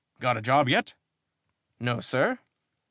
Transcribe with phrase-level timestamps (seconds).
[0.19, 0.95] Got a job yet?"
[1.79, 2.39] "No, sir."